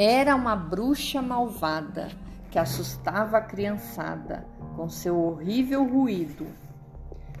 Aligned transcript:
Era 0.00 0.36
uma 0.36 0.54
bruxa 0.54 1.20
malvada 1.20 2.12
que 2.52 2.58
assustava 2.60 3.38
a 3.38 3.40
criançada 3.40 4.46
com 4.76 4.88
seu 4.88 5.20
horrível 5.20 5.84
ruído. 5.84 6.46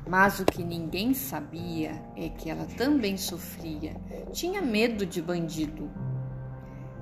Mas 0.04 0.40
o 0.40 0.44
que 0.44 0.64
ninguém 0.64 1.14
sabia 1.14 2.02
é 2.16 2.28
que 2.28 2.50
ela 2.50 2.66
também 2.76 3.16
sofria, 3.16 3.94
tinha 4.32 4.60
medo 4.60 5.06
de 5.06 5.22
bandido. 5.22 5.88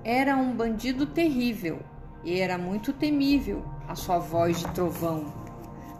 Era 0.04 0.36
um 0.36 0.54
bandido 0.54 1.06
terrível 1.06 1.80
e 2.22 2.38
era 2.38 2.58
muito 2.58 2.92
temível 2.92 3.64
a 3.88 3.94
sua 3.94 4.18
voz 4.18 4.58
de 4.58 4.68
trovão. 4.72 5.32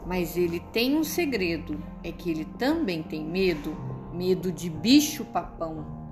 Mas 0.05 0.37
ele 0.37 0.59
tem 0.71 0.95
um 0.95 1.03
segredo: 1.03 1.83
é 2.03 2.11
que 2.11 2.29
ele 2.29 2.45
também 2.59 3.01
tem 3.01 3.25
medo 3.25 3.75
medo 4.13 4.51
de 4.51 4.69
bicho-papão. 4.69 6.06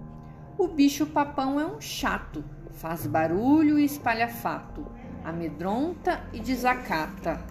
O 0.57 0.69
bicho-papão 0.69 1.59
é 1.59 1.65
um 1.65 1.81
chato, 1.81 2.41
faz 2.71 3.05
barulho 3.05 3.77
e 3.77 3.83
espalha 3.83 4.29
fato, 4.29 4.85
amedronta 5.21 6.23
e 6.31 6.39
desacata. 6.39 7.41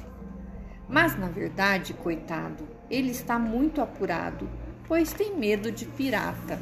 Mas 0.89 1.15
na 1.19 1.27
verdade, 1.27 1.93
coitado, 1.93 2.67
ele 2.91 3.11
está 3.11 3.39
muito 3.39 3.83
apurado, 3.83 4.49
pois 4.89 5.13
tem 5.13 5.37
medo 5.37 5.71
de 5.71 5.85
pirata. 5.85 6.59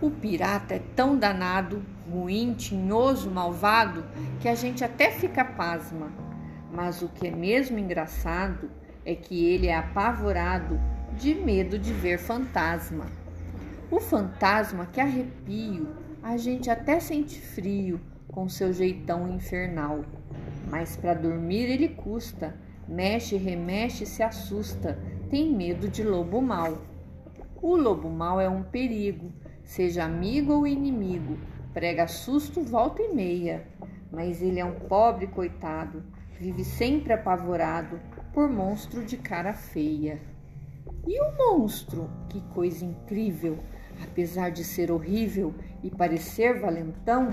O 0.00 0.08
pirata 0.08 0.74
é 0.74 0.82
tão 0.94 1.18
danado, 1.18 1.84
ruim, 2.08 2.54
tinhoso, 2.54 3.28
malvado, 3.28 4.04
que 4.40 4.48
a 4.48 4.54
gente 4.54 4.84
até 4.84 5.10
fica 5.10 5.44
pasma. 5.44 6.12
Mas 6.72 7.02
o 7.02 7.08
que 7.08 7.26
é 7.26 7.30
mesmo 7.32 7.76
engraçado 7.76 8.70
é 9.04 9.16
que 9.16 9.46
ele 9.46 9.66
é 9.66 9.76
apavorado 9.76 10.80
de 11.18 11.34
medo 11.34 11.76
de 11.76 11.92
ver 11.92 12.18
fantasma. 12.18 13.19
O 13.90 13.98
fantasma 13.98 14.86
que 14.86 15.00
arrepio, 15.00 15.88
a 16.22 16.36
gente 16.36 16.70
até 16.70 17.00
sente 17.00 17.40
frio 17.40 18.00
com 18.28 18.48
seu 18.48 18.72
jeitão 18.72 19.26
infernal. 19.26 20.04
Mas 20.68 20.96
para 20.96 21.12
dormir 21.12 21.64
ele 21.68 21.88
custa, 21.88 22.54
mexe, 22.86 23.36
remexe, 23.36 24.06
se 24.06 24.22
assusta, 24.22 24.96
tem 25.28 25.52
medo 25.52 25.88
de 25.88 26.04
lobo 26.04 26.40
mau. 26.40 26.78
O 27.60 27.74
lobo 27.74 28.08
mau 28.08 28.40
é 28.40 28.48
um 28.48 28.62
perigo, 28.62 29.32
seja 29.64 30.04
amigo 30.04 30.52
ou 30.52 30.68
inimigo, 30.68 31.36
prega 31.74 32.06
susto 32.06 32.62
volta 32.62 33.02
e 33.02 33.12
meia. 33.12 33.66
Mas 34.12 34.40
ele 34.40 34.60
é 34.60 34.64
um 34.64 34.78
pobre 34.88 35.26
coitado, 35.26 36.04
vive 36.38 36.62
sempre 36.62 37.12
apavorado 37.12 38.00
por 38.32 38.48
monstro 38.48 39.04
de 39.04 39.16
cara 39.16 39.52
feia. 39.52 40.20
E 41.08 41.20
o 41.20 41.36
monstro? 41.36 42.08
Que 42.28 42.40
coisa 42.54 42.84
incrível! 42.84 43.58
Apesar 44.02 44.50
de 44.50 44.64
ser 44.64 44.90
horrível 44.90 45.54
e 45.82 45.90
parecer 45.90 46.60
valentão, 46.60 47.30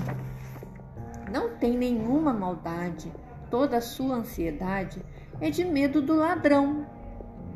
não 1.31 1.55
tem 1.55 1.77
nenhuma 1.77 2.33
maldade. 2.33 3.11
Toda 3.49 3.77
a 3.77 3.81
sua 3.81 4.15
ansiedade 4.15 5.01
é 5.39 5.49
de 5.49 5.63
medo 5.63 6.01
do 6.01 6.15
ladrão. 6.15 6.85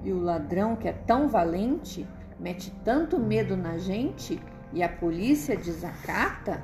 E 0.03 0.11
o 0.11 0.19
ladrão, 0.19 0.75
que 0.75 0.87
é 0.87 0.93
tão 0.93 1.27
valente, 1.27 2.07
mete 2.39 2.71
tanto 2.83 3.19
medo 3.19 3.55
na 3.55 3.77
gente 3.77 4.41
e 4.73 4.81
a 4.81 4.89
polícia 4.89 5.55
desacata, 5.55 6.63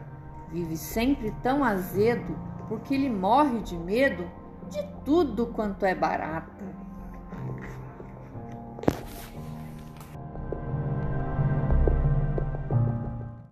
vive 0.52 0.78
sempre 0.78 1.32
tão 1.44 1.64
azedo 1.64 2.38
porque 2.67 2.94
ele 2.94 3.09
morre 3.09 3.59
de 3.61 3.78
medo 3.78 4.30
de 4.70 4.86
tudo 5.06 5.48
quanto 5.48 5.86
é 5.86 5.95
barata. 5.95 6.67